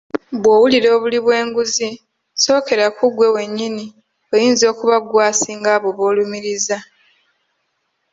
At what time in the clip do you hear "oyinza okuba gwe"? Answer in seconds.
4.33-5.21